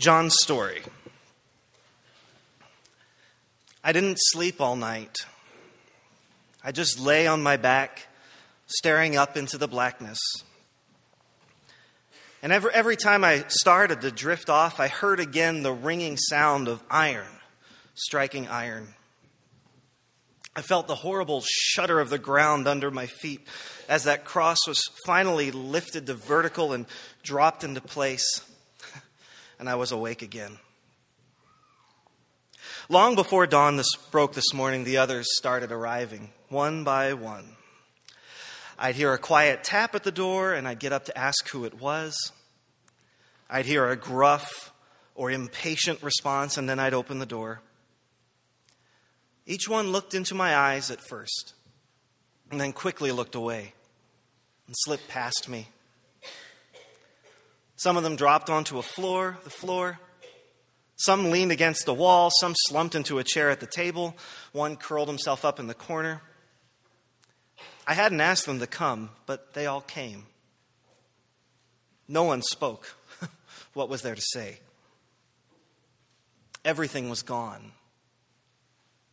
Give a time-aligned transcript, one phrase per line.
[0.00, 0.82] John's story.
[3.84, 5.14] I didn't sleep all night.
[6.64, 8.08] I just lay on my back,
[8.66, 10.18] staring up into the blackness.
[12.42, 16.66] And every, every time I started to drift off, I heard again the ringing sound
[16.66, 17.28] of iron
[18.00, 18.88] striking iron.
[20.56, 23.46] I felt the horrible shudder of the ground under my feet
[23.88, 26.86] as that cross was finally lifted to vertical and
[27.22, 28.42] dropped into place,
[29.60, 30.58] and I was awake again.
[32.88, 37.56] Long before dawn this broke this morning, the others started arriving, one by one.
[38.78, 41.66] I'd hear a quiet tap at the door, and I'd get up to ask who
[41.66, 42.32] it was.
[43.50, 44.72] I'd hear a gruff
[45.14, 47.60] or impatient response, and then I'd open the door.
[49.44, 51.52] Each one looked into my eyes at first,
[52.50, 53.74] and then quickly looked away
[54.66, 55.68] and slipped past me.
[57.80, 59.98] Some of them dropped onto a floor, the floor.
[60.96, 64.14] Some leaned against the wall, some slumped into a chair at the table,
[64.52, 66.20] one curled himself up in the corner.
[67.86, 70.26] I hadn't asked them to come, but they all came.
[72.06, 72.96] No one spoke.
[73.72, 74.60] what was there to say?
[76.66, 77.72] Everything was gone.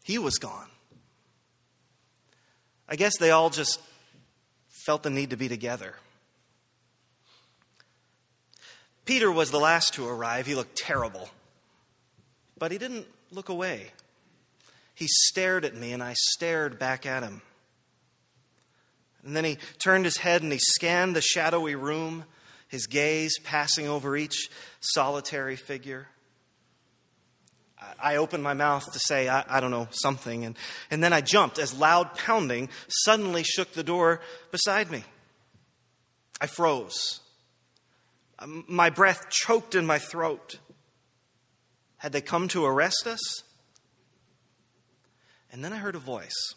[0.04, 0.68] He was gone.
[2.90, 3.80] I guess they all just
[4.86, 5.96] felt the need to be together.
[9.08, 10.46] Peter was the last to arrive.
[10.46, 11.30] He looked terrible.
[12.60, 13.92] But he didn't look away.
[14.94, 17.42] He stared at me, and I stared back at him.
[19.24, 22.26] And then he turned his head and he scanned the shadowy room,
[22.68, 24.50] his gaze passing over each
[24.80, 26.08] solitary figure.
[28.02, 30.58] I opened my mouth to say, I, I, don't know, something, and,
[30.92, 34.20] and then I jumped as loud pounding suddenly shook the door
[34.52, 35.04] beside me.
[36.42, 37.22] I froze.
[38.40, 40.60] Um, my breath choked in my throat.
[41.98, 43.44] Had they come to arrest us?
[45.52, 46.54] And then I heard a voice,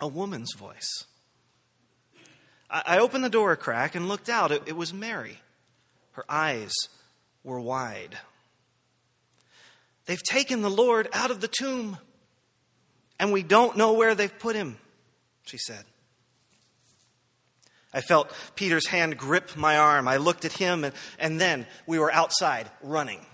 [0.00, 1.04] a woman's voice.
[2.70, 4.50] I opened the door a crack and looked out.
[4.50, 5.38] It, was Mary.
[6.12, 6.72] Her eyes
[7.44, 8.18] were wide.
[10.06, 11.98] They've taken the Lord out of the tomb,
[13.20, 14.78] and we don't know where they've put him,
[15.44, 15.84] she said.
[17.94, 20.08] I felt Peter's hand grip my arm.
[20.08, 23.24] I looked at him, and, and then we were outside running.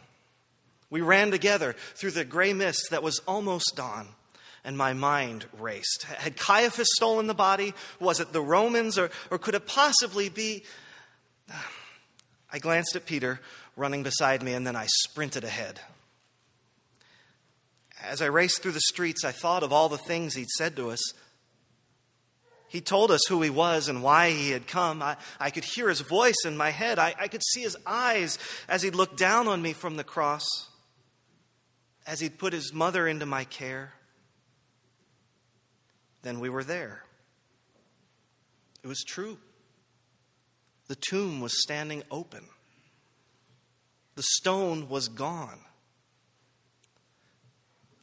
[0.90, 4.08] We ran together through the gray mist that was almost dawn
[4.64, 6.04] and my mind raced.
[6.04, 7.74] Had Caiaphas stolen the body?
[7.98, 8.98] Was it the Romans?
[8.98, 10.64] Or, or could it possibly be?
[12.52, 13.40] I glanced at Peter
[13.76, 15.80] running beside me, and then I sprinted ahead.
[18.02, 20.90] As I raced through the streets, I thought of all the things he'd said to
[20.90, 21.00] us.
[22.70, 25.02] He told us who he was and why he had come.
[25.02, 26.98] I, I could hear his voice in my head.
[26.98, 28.38] I, I could see his eyes
[28.68, 30.46] as he looked down on me from the cross,
[32.06, 33.92] as he'd put his mother into my care
[36.22, 37.02] then we were there.
[38.82, 39.38] It was true.
[40.88, 42.44] The tomb was standing open,
[44.16, 45.60] the stone was gone.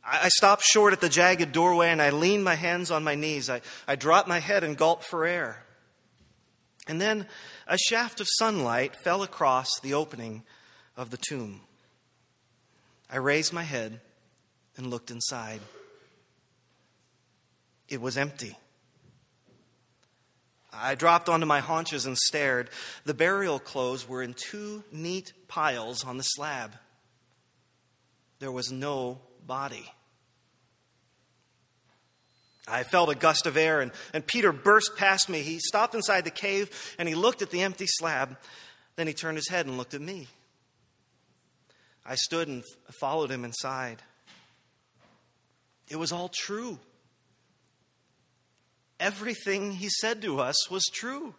[0.09, 3.49] I stopped short at the jagged doorway and I leaned my hands on my knees.
[3.49, 5.63] I, I dropped my head and gulped for air.
[6.87, 7.27] And then
[7.67, 10.43] a shaft of sunlight fell across the opening
[10.95, 11.59] of the tomb.
[13.09, 13.99] I raised my head
[14.77, 15.59] and looked inside.
[17.89, 18.57] It was empty.
[20.71, 22.69] I dropped onto my haunches and stared.
[23.03, 26.75] The burial clothes were in two neat piles on the slab.
[28.39, 29.91] There was no body.
[32.67, 35.41] I felt a gust of air, and, and Peter burst past me.
[35.41, 36.69] He stopped inside the cave
[36.99, 38.37] and he looked at the empty slab.
[38.97, 40.27] Then he turned his head and looked at me.
[42.05, 42.63] I stood and
[42.99, 44.01] followed him inside.
[45.89, 46.79] It was all true.
[48.99, 51.35] Everything he said to us was true.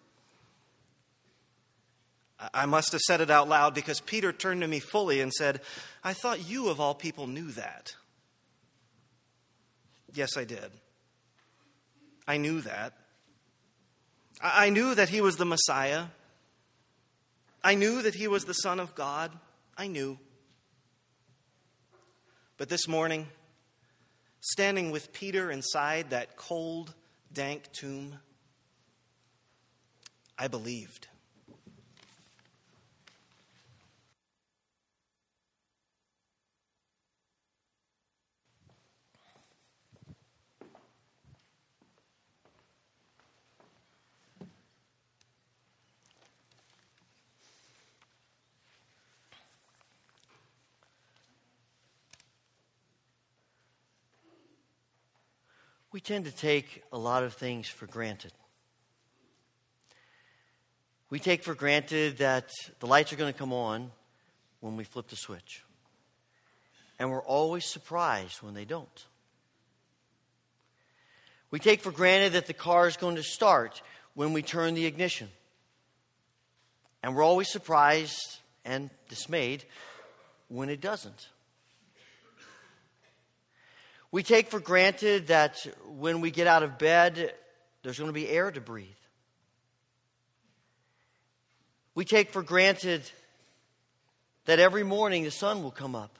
[2.54, 5.60] I must have said it out loud because Peter turned to me fully and said,
[6.04, 7.94] I thought you, of all people, knew that.
[10.14, 10.70] Yes, I did.
[12.28, 12.92] I knew that.
[14.42, 16.04] I knew that he was the Messiah.
[17.64, 19.32] I knew that he was the Son of God.
[19.76, 20.18] I knew.
[22.58, 23.28] But this morning,
[24.40, 26.94] standing with Peter inside that cold,
[27.32, 28.18] dank tomb?
[30.38, 31.07] I believed.
[55.98, 58.30] We tend to take a lot of things for granted.
[61.10, 63.90] We take for granted that the lights are going to come on
[64.60, 65.64] when we flip the switch.
[67.00, 69.06] And we're always surprised when they don't.
[71.50, 73.82] We take for granted that the car is going to start
[74.14, 75.28] when we turn the ignition.
[77.02, 79.64] And we're always surprised and dismayed
[80.46, 81.26] when it doesn't.
[84.10, 87.34] We take for granted that when we get out of bed,
[87.82, 88.88] there's going to be air to breathe.
[91.94, 93.10] We take for granted
[94.46, 96.18] that every morning the sun will come up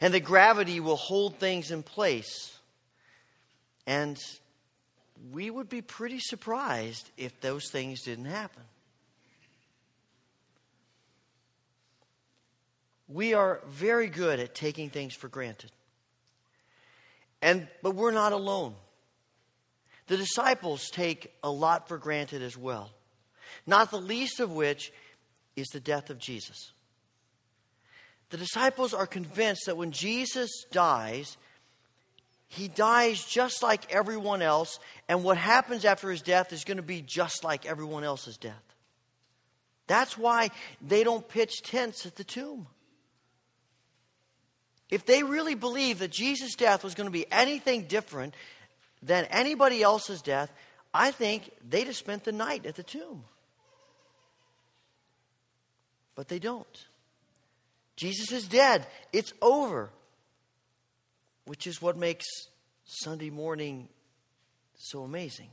[0.00, 2.58] and that gravity will hold things in place.
[3.86, 4.18] And
[5.32, 8.64] we would be pretty surprised if those things didn't happen.
[13.08, 15.70] We are very good at taking things for granted.
[17.42, 18.74] And but we're not alone.
[20.06, 22.90] The disciples take a lot for granted as well.
[23.66, 24.92] Not the least of which
[25.56, 26.72] is the death of Jesus.
[28.30, 31.36] The disciples are convinced that when Jesus dies,
[32.48, 34.78] he dies just like everyone else,
[35.08, 38.62] and what happens after his death is going to be just like everyone else's death.
[39.86, 40.50] That's why
[40.80, 42.66] they don't pitch tents at the tomb.
[44.92, 48.34] If they really believed that Jesus' death was going to be anything different
[49.02, 50.52] than anybody else's death,
[50.92, 53.24] I think they'd have spent the night at the tomb.
[56.14, 56.86] But they don't.
[57.96, 58.86] Jesus is dead.
[59.14, 59.88] It's over.
[61.46, 62.26] Which is what makes
[62.84, 63.88] Sunday morning
[64.76, 65.48] so amazing.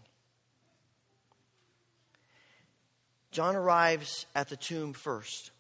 [3.32, 5.52] John arrives at the tomb first.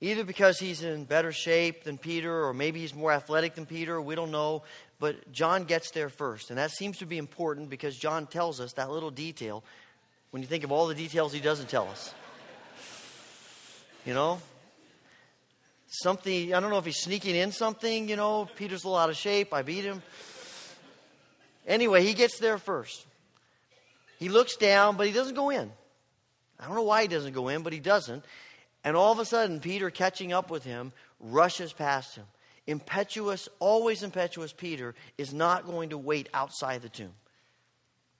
[0.00, 4.00] Either because he's in better shape than Peter, or maybe he's more athletic than Peter,
[4.00, 4.62] we don't know.
[4.98, 6.50] But John gets there first.
[6.50, 9.64] And that seems to be important because John tells us that little detail
[10.30, 12.14] when you think of all the details he doesn't tell us.
[14.04, 14.40] You know?
[15.88, 18.48] Something, I don't know if he's sneaking in something, you know.
[18.56, 19.54] Peter's a little out of shape.
[19.54, 20.02] I beat him.
[21.66, 23.06] Anyway, he gets there first.
[24.18, 25.70] He looks down, but he doesn't go in.
[26.60, 28.24] I don't know why he doesn't go in, but he doesn't.
[28.86, 32.24] And all of a sudden, Peter, catching up with him, rushes past him.
[32.68, 37.12] Impetuous, always impetuous Peter is not going to wait outside the tomb.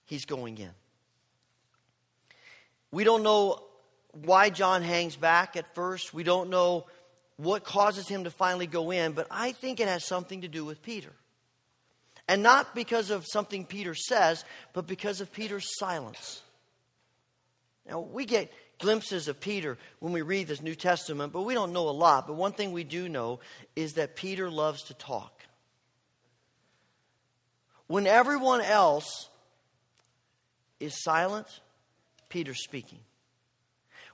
[0.03, 0.71] He's going in.
[2.91, 3.63] We don't know
[4.11, 6.13] why John hangs back at first.
[6.13, 6.85] We don't know
[7.37, 10.65] what causes him to finally go in, but I think it has something to do
[10.65, 11.13] with Peter.
[12.27, 14.43] And not because of something Peter says,
[14.73, 16.41] but because of Peter's silence.
[17.87, 21.73] Now, we get glimpses of Peter when we read this New Testament, but we don't
[21.73, 22.27] know a lot.
[22.27, 23.39] But one thing we do know
[23.75, 25.43] is that Peter loves to talk.
[27.87, 29.29] When everyone else
[30.79, 31.47] is silent,
[32.29, 32.99] Peter's speaking.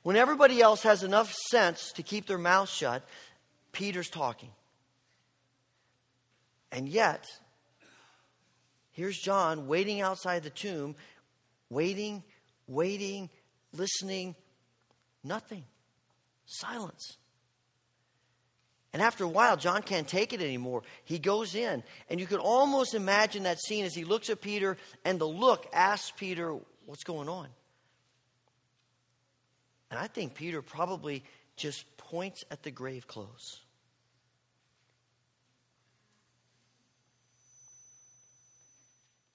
[0.04, 3.04] When everybody else has enough sense to keep their mouth shut,
[3.72, 4.50] Peter's talking.
[6.72, 7.26] And yet,
[8.92, 10.96] here's John waiting outside the tomb,
[11.70, 12.24] waiting,
[12.68, 13.30] waiting,
[13.74, 14.36] listening,
[15.24, 15.64] Nothing.
[16.46, 17.18] Silence.
[18.94, 20.84] And after a while, John can't take it anymore.
[21.04, 24.78] He goes in, and you can almost imagine that scene as he looks at Peter,
[25.04, 26.56] and the look asks Peter,
[26.86, 27.48] What's going on?
[29.90, 31.24] And I think Peter probably
[31.56, 33.62] just points at the grave clothes.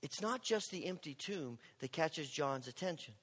[0.03, 3.15] It's not just the empty tomb that catches John's attention,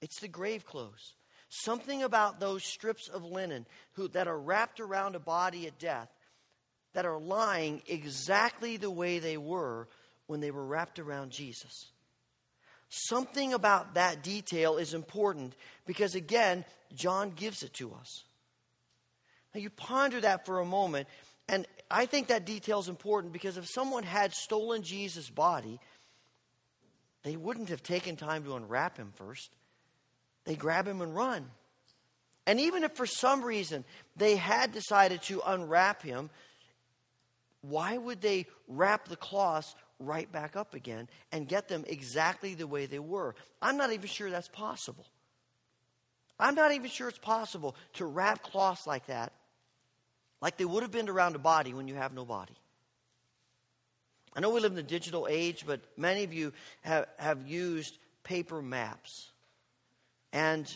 [0.00, 1.14] it's the grave clothes.
[1.54, 6.08] Something about those strips of linen who, that are wrapped around a body at death
[6.94, 9.86] that are lying exactly the way they were
[10.28, 11.90] when they were wrapped around Jesus.
[12.88, 15.54] Something about that detail is important
[15.86, 18.24] because, again, John gives it to us.
[19.54, 21.06] Now, you ponder that for a moment,
[21.50, 25.80] and I think that detail is important because if someone had stolen Jesus' body,
[27.24, 29.50] they wouldn't have taken time to unwrap him first.
[30.44, 31.50] They grab him and run.
[32.46, 33.84] And even if for some reason
[34.16, 36.30] they had decided to unwrap him,
[37.60, 42.66] why would they wrap the cloths right back up again and get them exactly the
[42.66, 43.36] way they were?
[43.60, 45.06] I'm not even sure that's possible.
[46.38, 49.32] I'm not even sure it's possible to wrap cloths like that,
[50.40, 52.54] like they would have been around a body when you have no body.
[54.34, 57.96] I know we live in the digital age, but many of you have, have used
[58.24, 59.31] paper maps.
[60.32, 60.66] And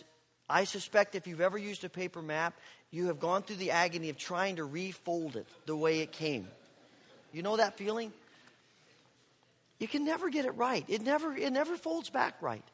[0.48, 2.54] I suspect if you've ever used a paper map,
[2.90, 6.46] you have gone through the agony of trying to refold it the way it came.
[7.32, 8.12] You know that feeling?
[9.78, 10.84] You can never get it right.
[10.88, 12.64] It never, it never folds back right.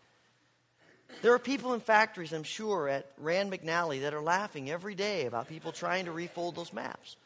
[1.20, 5.26] There are people in factories, I'm sure, at Rand McNally that are laughing every day
[5.26, 7.16] about people trying to refold those maps.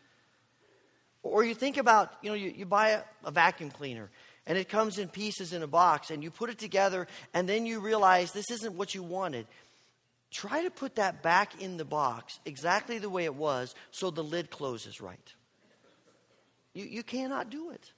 [1.22, 4.10] Or you think about, you know, you, you buy a, a vacuum cleaner
[4.46, 7.66] and it comes in pieces in a box and you put it together and then
[7.66, 9.46] you realize this isn't what you wanted.
[10.32, 14.24] Try to put that back in the box exactly the way it was so the
[14.24, 15.34] lid closes right.
[16.74, 17.92] You, you cannot do it.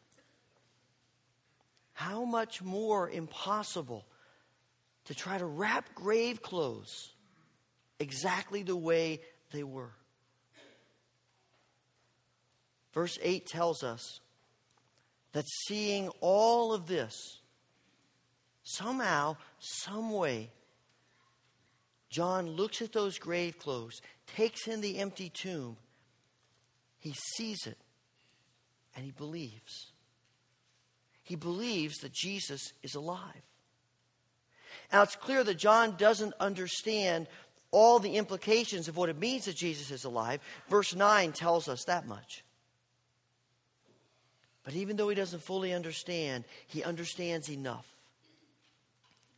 [1.95, 4.07] How much more impossible
[5.07, 7.13] to try to wrap grave clothes
[7.99, 9.21] exactly the way
[9.53, 9.91] they were.
[12.93, 14.21] Verse 8 tells us
[15.33, 17.41] that seeing all of this,
[18.63, 20.51] somehow, some way,
[22.11, 25.77] John looks at those grave clothes, takes in the empty tomb,
[26.99, 27.79] he sees it,
[28.97, 29.93] and he believes.
[31.23, 33.43] He believes that Jesus is alive.
[34.93, 37.29] Now, it's clear that John doesn't understand
[37.71, 40.41] all the implications of what it means that Jesus is alive.
[40.69, 42.43] Verse 9 tells us that much.
[44.69, 47.87] But even though he doesn't fully understand, he understands enough.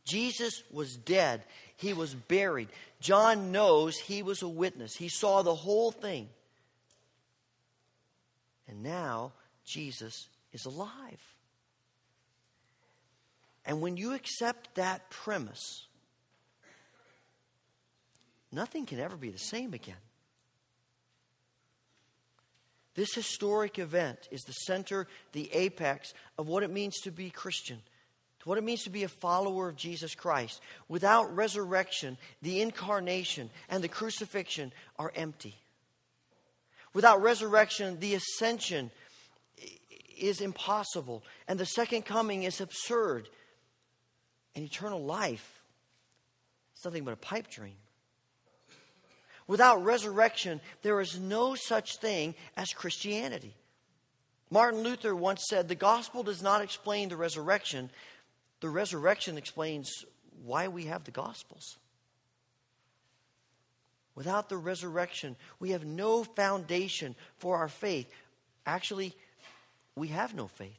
[0.03, 1.41] Jesus was dead.
[1.77, 2.67] He was buried.
[2.99, 4.93] John knows he was a witness.
[4.93, 6.27] He saw the whole thing.
[8.67, 9.31] And now
[9.63, 11.21] Jesus is alive.
[13.65, 15.87] And when you accept that premise,
[18.51, 19.95] nothing can ever be the same again.
[22.95, 27.79] This historic event is the center, the apex of what it means to be Christian,
[28.41, 30.61] to what it means to be a follower of Jesus Christ.
[30.89, 35.55] Without resurrection, the incarnation and the crucifixion are empty.
[36.93, 38.91] Without resurrection, the ascension
[40.17, 43.29] is impossible, and the second coming is absurd.
[44.53, 45.61] And eternal life
[46.75, 47.77] is nothing but a pipe dream.
[49.47, 53.53] Without resurrection, there is no such thing as Christianity.
[54.49, 57.89] Martin Luther once said, The gospel does not explain the resurrection,
[58.59, 60.05] the resurrection explains
[60.43, 61.77] why we have the gospels.
[64.13, 68.11] Without the resurrection, we have no foundation for our faith.
[68.65, 69.15] Actually,
[69.95, 70.77] we have no faith.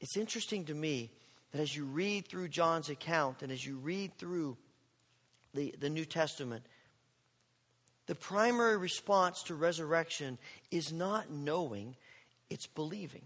[0.00, 1.10] It's interesting to me
[1.52, 4.56] that as you read through John's account and as you read through
[5.54, 6.64] the, the New Testament,
[8.06, 10.38] the primary response to resurrection
[10.70, 11.96] is not knowing,
[12.50, 13.22] it's believing.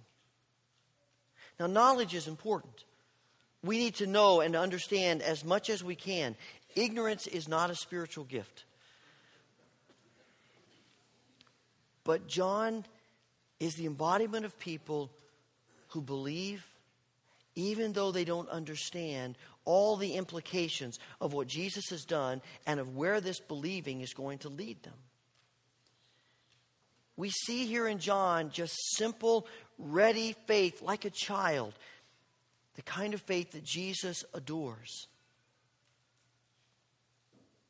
[1.58, 2.84] Now, knowledge is important.
[3.64, 6.36] We need to know and understand as much as we can.
[6.76, 8.64] Ignorance is not a spiritual gift.
[12.04, 12.84] But John
[13.58, 15.10] is the embodiment of people
[15.88, 16.64] who believe,
[17.56, 19.36] even though they don't understand
[19.68, 24.38] all the implications of what Jesus has done and of where this believing is going
[24.38, 24.94] to lead them.
[27.18, 29.46] We see here in John just simple,
[29.78, 31.74] ready faith like a child,
[32.76, 35.06] the kind of faith that Jesus adores.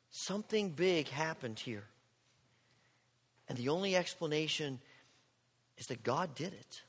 [0.09, 1.83] Something big happened here.
[3.49, 4.79] And the only explanation
[5.77, 6.81] is that God did it.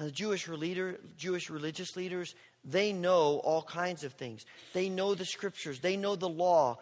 [0.00, 4.46] The Jewish, leader, Jewish religious leaders, they know all kinds of things.
[4.72, 6.78] They know the scriptures, they know the law,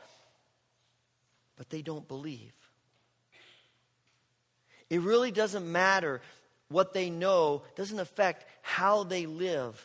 [1.57, 2.53] but they don't believe.
[4.89, 6.21] It really doesn't matter
[6.69, 9.85] what they know, doesn't affect how they live.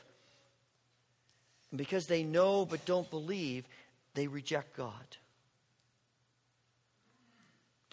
[1.71, 3.65] And because they know but don't believe,
[4.13, 5.17] they reject God.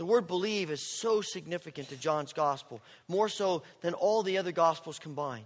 [0.01, 4.51] The word believe is so significant to John's gospel, more so than all the other
[4.51, 5.45] gospels combined.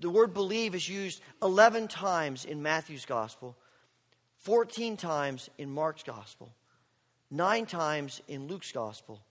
[0.00, 3.56] The word believe is used 11 times in Matthew's gospel,
[4.40, 6.52] 14 times in Mark's gospel,
[7.30, 9.22] 9 times in Luke's gospel,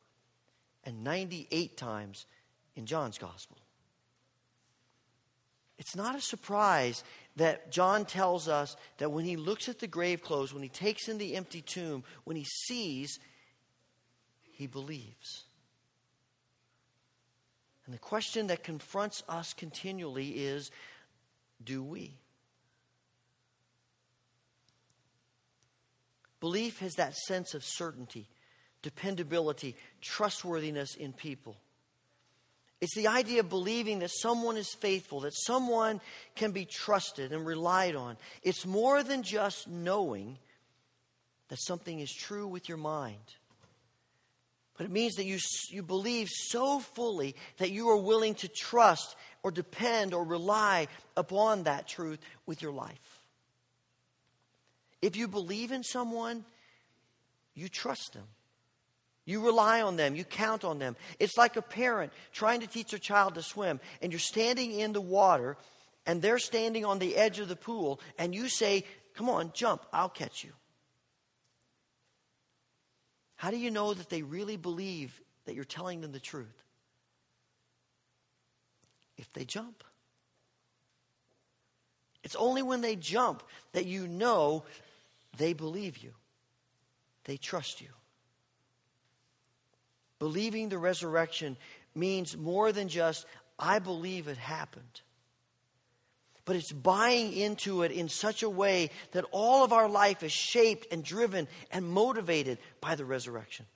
[0.84, 2.26] and 98 times
[2.76, 3.58] in John's gospel.
[5.78, 7.04] It's not a surprise
[7.36, 11.08] that John tells us that when he looks at the grave clothes, when he takes
[11.08, 13.20] in the empty tomb, when he sees
[14.60, 15.46] he believes.
[17.86, 20.70] And the question that confronts us continually is
[21.64, 22.18] do we?
[26.42, 28.28] Belief has that sense of certainty,
[28.82, 31.56] dependability, trustworthiness in people.
[32.82, 36.02] It's the idea of believing that someone is faithful, that someone
[36.36, 38.18] can be trusted and relied on.
[38.44, 40.38] It's more than just knowing
[41.48, 43.36] that something is true with your mind
[44.80, 49.18] But it means that you, you believe so fully that you are willing to trust
[49.44, 53.26] or depend or rely upon that truth with your life.
[55.02, 56.46] If you believe in someone,
[57.56, 58.24] you trust them.
[59.26, 60.16] You rely on them.
[60.16, 60.96] You count on them.
[61.20, 64.94] It's like a parent trying to teach their child to swim, and you're standing in
[64.94, 65.58] the water,
[66.06, 69.86] and they're standing on the edge of the pool, and you say, Come on, jump,
[69.92, 70.52] I'll catch you.
[73.40, 76.62] How do you know that they really believe that you're telling them the truth?
[79.18, 79.82] If they jump.
[82.22, 84.66] It's only when they jump that you know
[85.38, 86.12] they believe you,
[87.24, 87.88] they trust you.
[90.20, 91.56] Believing the resurrection
[91.96, 93.26] means more than just,
[93.58, 95.00] I believe it happened
[96.50, 100.32] but it's buying into it in such a way that all of our life is
[100.32, 103.68] shaped and driven and motivated by the resurrection.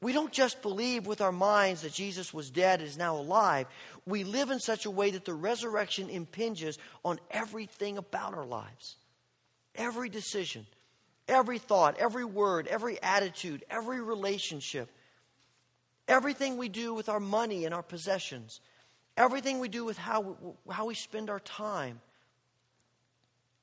[0.00, 3.66] We don't just believe with our minds that Jesus was dead and is now alive.
[4.06, 8.94] We live in such a way that the resurrection impinges on everything about our lives.
[9.74, 10.66] Every decision,
[11.26, 14.88] every thought, every word, every attitude, every relationship,
[16.06, 18.60] everything we do with our money and our possessions
[19.18, 20.36] Everything we do with how,
[20.70, 22.00] how we spend our time.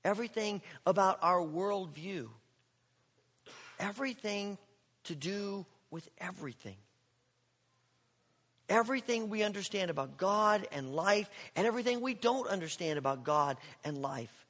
[0.04, 2.28] Everything about our worldview.
[3.80, 4.58] Everything
[5.06, 6.76] to do with everything.
[8.68, 14.02] Everything we understand about God and life, and everything we don't understand about God and
[14.02, 14.46] life,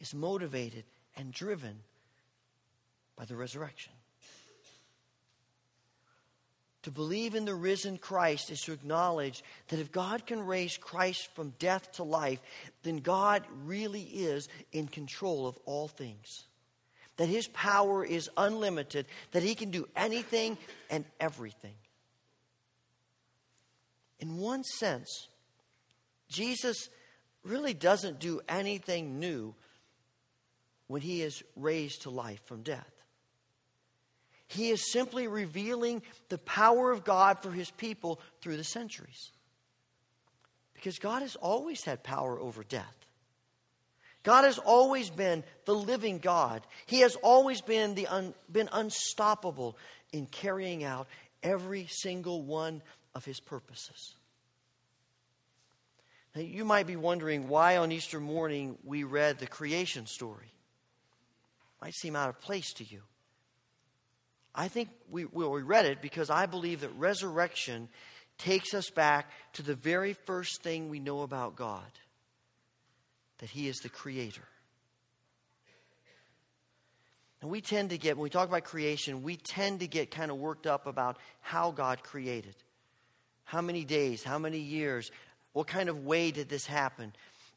[0.00, 0.84] is motivated
[1.16, 1.80] and driven
[3.14, 3.92] by the resurrection.
[6.84, 11.34] To believe in the risen Christ is to acknowledge that if God can raise Christ
[11.34, 12.40] from death to life,
[12.82, 16.44] then God really is in control of all things.
[17.16, 20.58] That his power is unlimited, that he can do anything
[20.90, 21.74] and everything.
[24.20, 25.28] In one sense,
[26.28, 26.90] Jesus
[27.44, 29.54] really doesn't do anything new
[30.88, 32.93] when he is raised to life from death.
[34.46, 39.30] He is simply revealing the power of God for his people through the centuries.
[40.74, 42.96] Because God has always had power over death.
[44.22, 46.66] God has always been the living God.
[46.86, 49.76] He has always been, the un, been unstoppable
[50.12, 51.06] in carrying out
[51.42, 52.82] every single one
[53.14, 54.14] of his purposes.
[56.34, 60.52] Now, you might be wondering why on Easter morning we read the creation story.
[61.80, 63.02] Might seem out of place to you.
[64.54, 67.88] I think we, well, we read it because I believe that resurrection
[68.38, 71.82] takes us back to the very first thing we know about God
[73.38, 74.46] that He is the Creator.
[77.42, 80.30] And we tend to get, when we talk about creation, we tend to get kind
[80.30, 82.54] of worked up about how God created.
[83.44, 85.10] How many days, how many years,
[85.52, 87.12] what kind of way did this happen?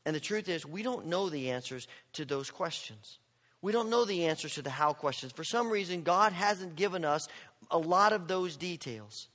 [0.06, 3.18] And the truth is, we don't know the answers to those questions.
[3.68, 5.34] We don't know the answers to the how questions.
[5.34, 7.28] For some reason, God hasn't given us
[7.70, 9.28] a lot of those details.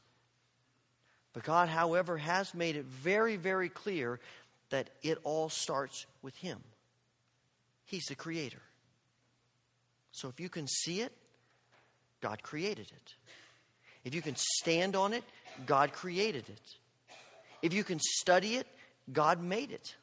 [1.34, 4.20] But God, however, has made it very, very clear
[4.70, 6.60] that it all starts with Him.
[7.84, 8.62] He's the Creator.
[10.12, 11.12] So if you can see it,
[12.22, 13.14] God created it.
[14.02, 15.24] If you can stand on it,
[15.66, 16.76] God created it.
[17.60, 18.66] If you can study it,
[19.12, 19.94] God made it.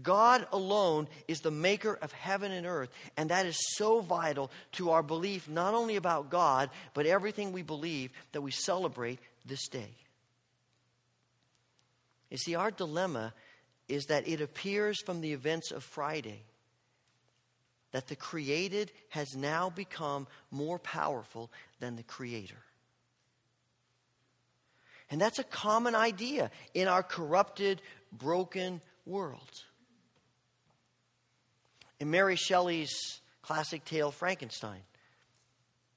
[0.00, 2.88] God alone is the maker of heaven and earth.
[3.16, 7.62] And that is so vital to our belief, not only about God, but everything we
[7.62, 9.90] believe that we celebrate this day.
[12.30, 13.34] You see, our dilemma
[13.88, 16.42] is that it appears from the events of Friday
[17.90, 22.62] that the created has now become more powerful than the creator.
[25.10, 29.64] And that's a common idea in our corrupted, broken world.
[32.02, 34.80] In Mary Shelley's classic tale, Frankenstein,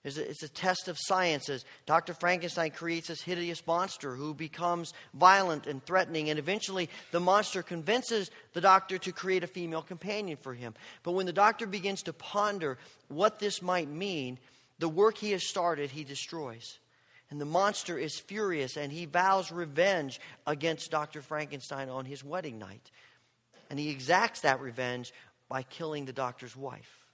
[0.04, 2.14] it's a, it's a test of science as Dr.
[2.14, 8.30] Frankenstein creates this hideous monster who becomes violent and threatening, and eventually the monster convinces
[8.54, 10.76] the doctor to create a female companion for him.
[11.02, 14.38] But when the doctor begins to ponder what this might mean,
[14.78, 16.78] the work he has started, he destroys.
[17.32, 21.24] And the monster is furious and he vows revenge against Dr.
[21.24, 22.92] Frankenstein on his wedding night.
[23.72, 25.12] And he exacts that revenge
[25.50, 27.06] by killing the doctor's wife.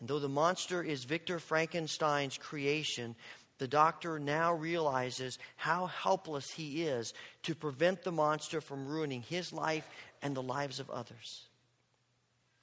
[0.00, 3.16] And though the monster is Victor Frankenstein's creation,
[3.58, 9.52] the doctor now realizes how helpless he is to prevent the monster from ruining his
[9.52, 9.88] life
[10.22, 11.48] and the lives of others.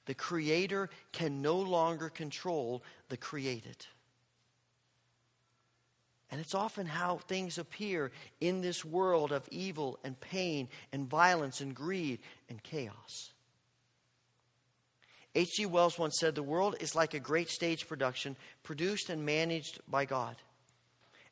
[0.06, 3.86] The Creator can no longer control the created.
[6.30, 8.10] And it's often how things appear
[8.40, 13.32] in this world of evil and pain and violence and greed and chaos.
[15.36, 15.66] H.G.
[15.66, 20.04] Wells once said, The world is like a great stage production produced and managed by
[20.06, 20.34] God.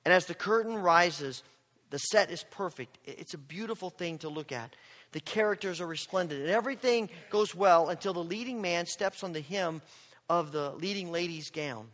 [0.04, 1.42] And as the curtain rises,
[1.90, 2.98] the set is perfect.
[3.04, 4.76] It's a beautiful thing to look at.
[5.12, 9.40] The characters are resplendent, and everything goes well until the leading man steps on the
[9.40, 9.80] hem
[10.28, 11.88] of the leading lady's gown.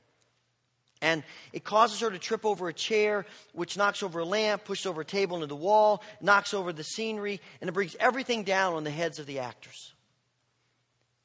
[1.03, 4.87] And it causes her to trip over a chair, which knocks over a lamp, pushes
[4.87, 8.75] over a table into the wall, knocks over the scenery, and it brings everything down
[8.75, 9.95] on the heads of the actors.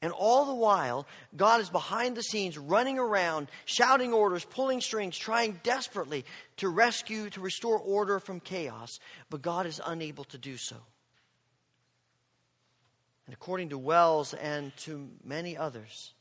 [0.02, 5.16] And all the while, God is behind the scenes, running around, shouting orders, pulling strings,
[5.16, 6.24] trying desperately
[6.58, 8.98] to rescue, to restore order from chaos.
[9.30, 10.76] But God is unable to do so.
[13.26, 16.12] And according to Wells and to many others,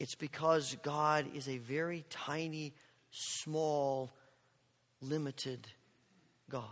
[0.00, 2.72] it's because God is a very tiny,
[3.10, 4.10] small,
[5.02, 5.68] limited
[6.48, 6.64] God.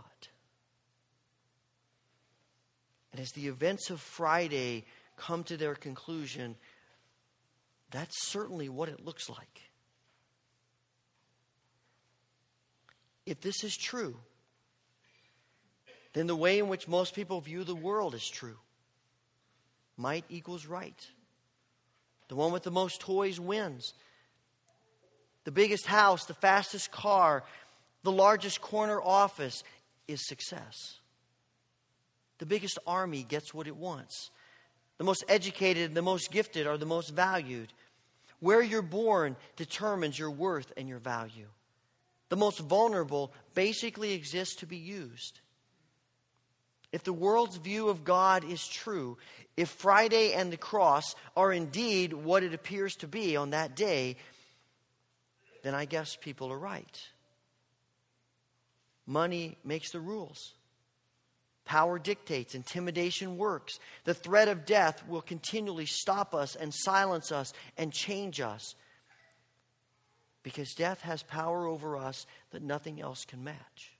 [3.11, 4.83] And as the events of Friday
[5.15, 6.55] come to their conclusion,
[7.91, 9.61] that's certainly what it looks like.
[13.27, 14.17] If this is true,
[16.13, 18.57] then the way in which most people view the world is true.
[19.97, 21.07] Might equals right.
[22.29, 23.93] The one with the most toys wins.
[25.43, 27.43] The biggest house, the fastest car,
[28.03, 29.63] the largest corner office
[30.07, 30.99] is success.
[32.37, 34.31] The biggest army gets what it wants.
[34.97, 37.73] The most educated, and the most gifted are the most valued.
[38.39, 41.47] Where you're born determines your worth and your value.
[42.29, 45.41] The most vulnerable basically exists to be used.
[46.91, 49.17] If the world's view of God is true,
[49.55, 54.17] if Friday and the cross are indeed what it appears to be on that day,
[55.63, 57.01] then I guess people are right.
[59.05, 60.53] Money makes the rules.
[61.65, 63.79] Power dictates, intimidation works.
[64.03, 68.73] The threat of death will continually stop us and silence us and change us
[70.41, 73.93] because death has power over us that nothing else can match.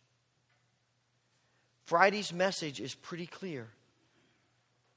[1.89, 3.67] Friday's message is pretty clear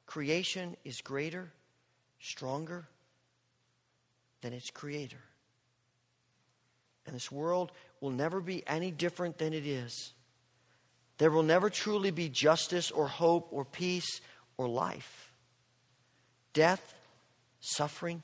[0.04, 1.50] creation is greater,
[2.20, 2.86] stronger
[4.42, 5.24] than its creator.
[7.06, 10.12] And this world will never be any different than it is.
[11.16, 14.20] There will never truly be justice or hope or peace
[14.58, 15.32] or life.
[16.52, 16.92] Death,
[17.60, 18.22] suffering,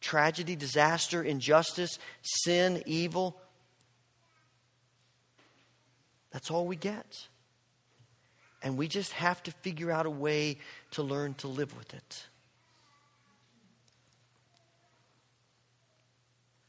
[0.00, 3.38] tragedy, disaster, injustice, sin, evil.
[6.30, 7.28] That's all we get.
[8.62, 10.58] And we just have to figure out a way
[10.92, 12.26] to learn to live with it.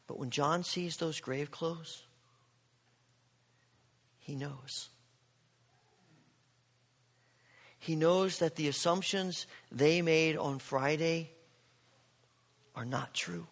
[0.08, 2.04] But when John sees those grave clothes,
[4.20, 4.90] he knows.
[7.80, 11.32] He knows that the assumptions they made on Friday
[12.76, 13.48] are not true.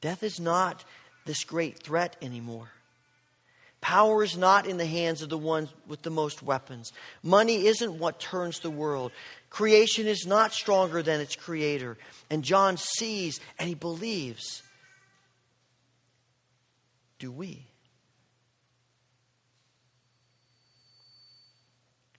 [0.00, 0.84] Death is not
[1.24, 2.70] this great threat anymore.
[3.82, 6.92] Power is not in the hands of the ones with the most weapons.
[7.22, 9.10] Money isn't what turns the world.
[9.50, 11.98] Creation is not stronger than its creator.
[12.30, 14.62] And John sees and he believes.
[17.18, 17.66] Do we?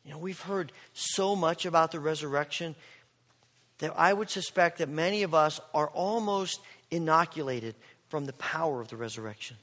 [0.03, 2.75] You know, we've heard so much about the resurrection
[3.77, 6.59] that I would suspect that many of us are almost
[6.91, 7.75] inoculated
[8.09, 9.55] from the power of the resurrection.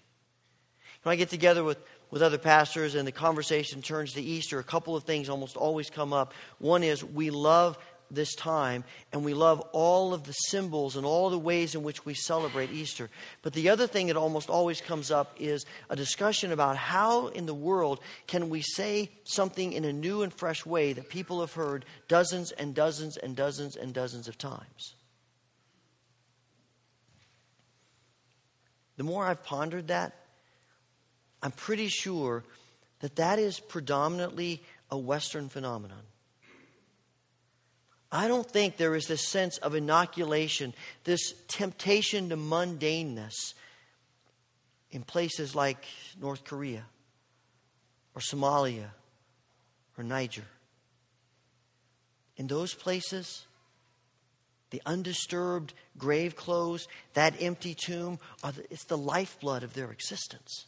[1.03, 1.79] When I get together with,
[2.11, 5.89] with other pastors and the conversation turns to Easter, a couple of things almost always
[5.89, 6.35] come up.
[6.59, 7.79] One is we love
[8.11, 12.05] this time and we love all of the symbols and all the ways in which
[12.05, 13.09] we celebrate Easter.
[13.43, 17.47] But the other thing that almost always comes up is a discussion about how in
[17.47, 21.53] the world can we say something in a new and fresh way that people have
[21.53, 24.95] heard dozens and dozens and dozens and dozens of times.
[28.97, 30.15] The more I've pondered that,
[31.43, 32.45] I'm pretty sure
[33.01, 36.03] that that is predominantly a Western phenomenon.
[38.13, 40.75] I don't think there is this sense of inoculation,
[41.05, 43.55] this temptation to mundaneness
[44.91, 45.85] in places like
[46.21, 46.85] North Korea
[48.15, 48.91] or Somalia
[49.97, 50.47] or Niger.
[52.37, 53.47] In those places,
[54.71, 60.67] the undisturbed grave clothes, that empty tomb, the, it's the lifeblood of their existence.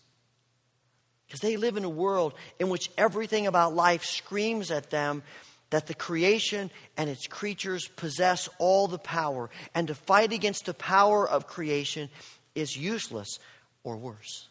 [1.33, 5.23] Because they live in a world in which everything about life screams at them
[5.71, 10.75] that the creation and its creatures possess all the power, and to fight against the
[10.75, 12.11] power of creation
[12.55, 13.39] is useless
[13.83, 14.49] or worse.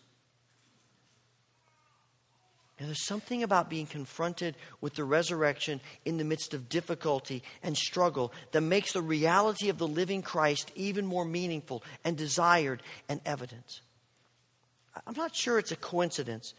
[2.79, 7.77] And there's something about being confronted with the resurrection in the midst of difficulty and
[7.77, 13.21] struggle that makes the reality of the living Christ even more meaningful and desired and
[13.23, 13.81] evident.
[15.05, 16.55] I'm not sure it's a coincidence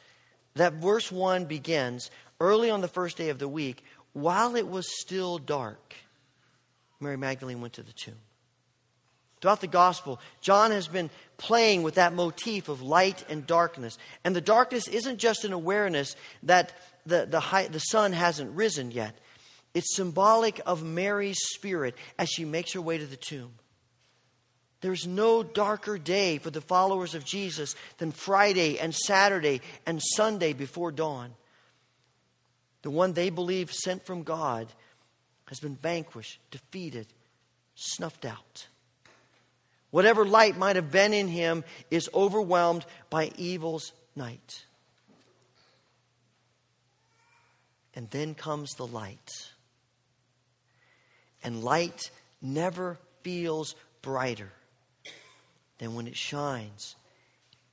[0.55, 2.11] that verse 1 begins
[2.41, 5.95] early on the first day of the week while it was still dark.
[7.01, 8.19] Mary Magdalene went to the tomb.
[9.41, 13.99] Throughout the gospel, John has been playing with that motif of light and darkness.
[14.23, 16.73] And the darkness isn't just an awareness that
[17.05, 19.19] the, the, high, the sun hasn't risen yet,
[19.75, 23.53] it's symbolic of Mary's spirit as she makes her way to the tomb.
[24.83, 30.53] There's no darker day for the followers of Jesus than Friday and Saturday and Sunday
[30.53, 31.33] before dawn.
[32.83, 34.67] The one they believe sent from God
[35.47, 37.07] has been vanquished, defeated,
[37.77, 38.67] snuffed out.
[39.93, 44.65] Whatever light might have been in him is overwhelmed by evil's night.
[47.95, 49.31] And then comes the light.
[51.45, 54.51] And light never feels brighter
[55.83, 56.95] than when it shines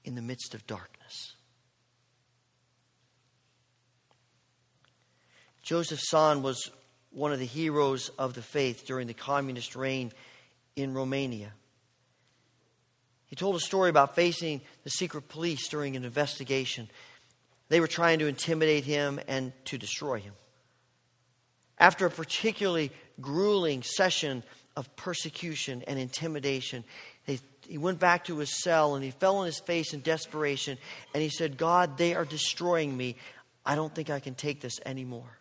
[0.03, 1.35] in the midst of darkness.
[5.61, 6.71] Joseph Tson was
[7.11, 10.11] one of the heroes of the faith during the communist reign
[10.75, 11.51] in Romania.
[13.27, 16.89] He told a story about facing the secret police during an investigation.
[17.67, 20.33] They were trying to intimidate him and to destroy him.
[21.77, 22.91] After a particularly
[23.21, 24.41] grueling session
[24.75, 26.83] of persecution and intimidation,
[27.67, 30.77] he went back to his cell and he fell on his face in desperation
[31.13, 33.15] and he said, God, they are destroying me.
[33.65, 35.37] I don't think I can take this anymore.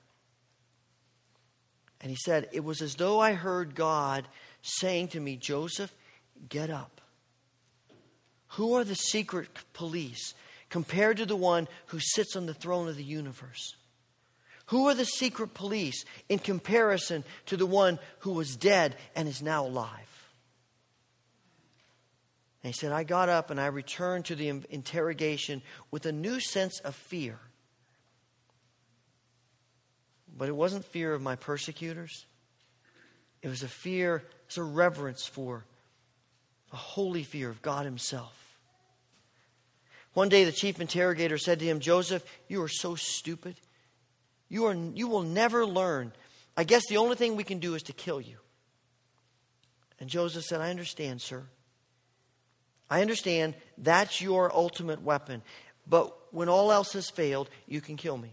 [2.00, 4.28] And he said, It was as though I heard God
[4.60, 5.94] saying to me, Joseph,
[6.48, 7.00] get up.
[8.52, 10.34] Who are the secret police
[10.68, 13.74] compared to the one who sits on the throne of the universe?
[14.66, 19.40] Who are the secret police in comparison to the one who was dead and is
[19.40, 20.17] now alive?
[22.62, 26.40] And he said, I got up and I returned to the interrogation with a new
[26.40, 27.38] sense of fear.
[30.36, 32.26] But it wasn't fear of my persecutors,
[33.42, 35.64] it was a fear, it was a reverence for
[36.72, 38.34] a holy fear of God Himself.
[40.14, 43.54] One day, the chief interrogator said to him, Joseph, you are so stupid.
[44.48, 46.12] You, are, you will never learn.
[46.56, 48.38] I guess the only thing we can do is to kill you.
[50.00, 51.44] And Joseph said, I understand, sir.
[52.90, 55.42] I understand that's your ultimate weapon.
[55.86, 58.32] But when all else has failed, you can kill me.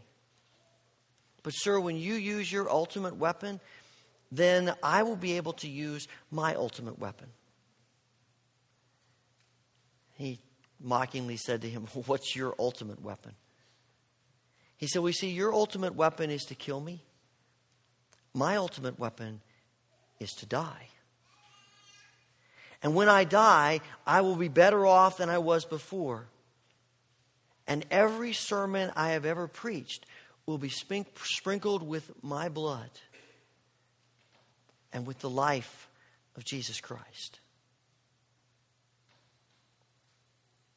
[1.44, 3.60] But, sir, when you use your ultimate weapon,
[4.32, 7.28] then I will be able to use my ultimate weapon.
[10.14, 10.40] He
[10.82, 13.34] mockingly said to him, What's your ultimate weapon?
[14.78, 17.04] He said, We see, your ultimate weapon is to kill me.
[18.34, 19.42] My ultimate weapon
[20.20, 20.88] is to die.
[22.86, 26.28] And when I die, I will be better off than I was before.
[27.66, 30.06] And every sermon I have ever preached
[30.46, 32.92] will be sprinkled with my blood
[34.94, 35.90] and with the life
[36.38, 37.40] of Jesus Christ.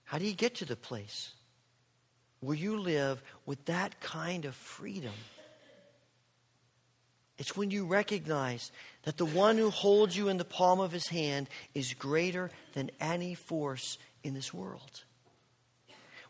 [0.04, 1.32] How do you get to the place
[2.40, 5.12] where you live with that kind of freedom?
[7.38, 8.72] It's when you recognize
[9.04, 12.90] that the one who holds you in the palm of his hand is greater than
[13.00, 15.04] any force in this world.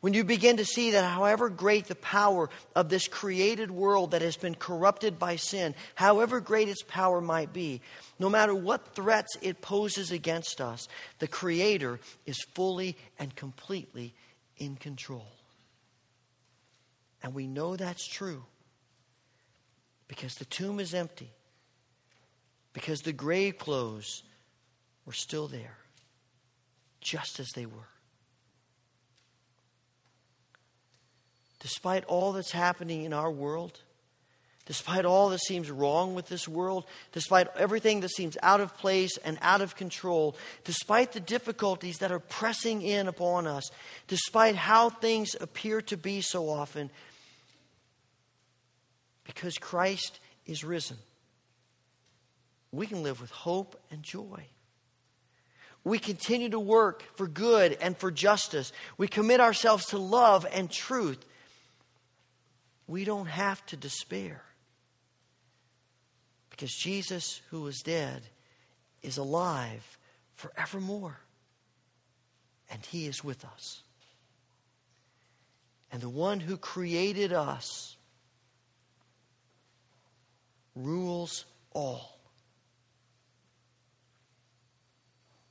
[0.00, 4.22] When you begin to see that however great the power of this created world that
[4.22, 7.80] has been corrupted by sin, however great its power might be,
[8.18, 10.86] no matter what threats it poses against us,
[11.18, 14.14] the Creator is fully and completely
[14.56, 15.26] in control.
[17.20, 18.44] And we know that's true
[20.08, 21.30] because the tomb is empty,
[22.72, 24.22] because the grave clothes
[25.06, 25.76] were still there,
[27.00, 27.88] just as they were.
[31.60, 33.80] despite all that's happening in our world,
[34.66, 39.16] despite all that seems wrong with this world, despite everything that seems out of place
[39.24, 43.70] and out of control, despite the difficulties that are pressing in upon us,
[44.06, 46.90] despite how things appear to be so often,
[49.28, 50.96] because Christ is risen,
[52.72, 54.46] we can live with hope and joy.
[55.84, 58.72] We continue to work for good and for justice.
[58.96, 61.24] We commit ourselves to love and truth
[62.88, 64.42] we don't have to despair
[66.50, 68.22] Because Jesus, who was dead,
[69.02, 69.98] is alive
[70.34, 71.20] forevermore.
[72.70, 73.82] And he is with us.
[75.92, 77.96] And the one who created us
[80.78, 82.18] rules all.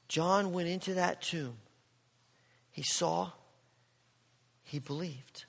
[0.08, 1.58] John went into that tomb.
[2.72, 3.32] He saw,
[4.64, 5.46] he believed.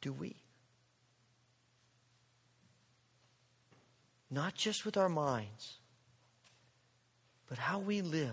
[0.00, 0.36] Do we?
[4.30, 5.78] Not just with our minds,
[7.48, 8.30] but how we live.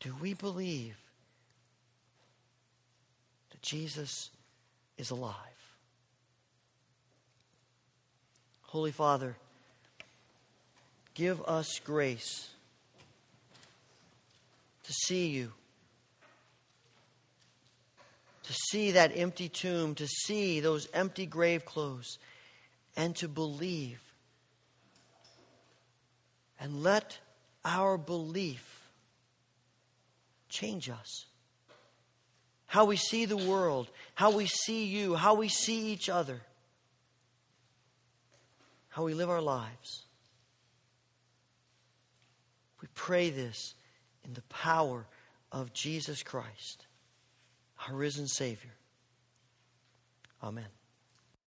[0.00, 0.96] Do we believe
[3.50, 4.30] that Jesus
[4.98, 5.34] is alive?
[8.62, 9.36] Holy Father,
[11.14, 12.50] give us grace
[14.84, 15.52] to see you,
[18.42, 22.18] to see that empty tomb, to see those empty grave clothes,
[22.96, 24.00] and to believe.
[26.60, 27.18] And let
[27.64, 28.82] our belief
[30.48, 31.26] change us.
[32.74, 36.40] How we see the world, how we see you, how we see each other,
[38.88, 40.02] how we live our lives.
[42.82, 43.76] We pray this
[44.24, 45.06] in the power
[45.52, 46.86] of Jesus Christ,
[47.88, 48.74] our risen Savior.
[50.42, 50.66] Amen.